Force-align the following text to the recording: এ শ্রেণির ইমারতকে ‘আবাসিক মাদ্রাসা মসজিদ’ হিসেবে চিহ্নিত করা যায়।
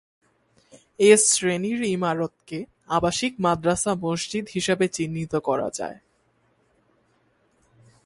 এ 0.99 1.11
শ্রেণির 1.25 1.81
ইমারতকে 1.87 2.59
‘আবাসিক 2.87 3.33
মাদ্রাসা 3.39 3.91
মসজিদ’ 3.95 4.45
হিসেবে 4.53 4.85
চিহ্নিত 4.87 5.33
করা 5.39 5.67
যায়। 5.73 5.99